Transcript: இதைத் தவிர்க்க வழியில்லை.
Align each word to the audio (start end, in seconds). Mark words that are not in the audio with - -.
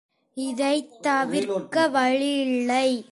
இதைத் 0.33 1.01
தவிர்க்க 1.01 1.87
வழியில்லை. 1.87 3.05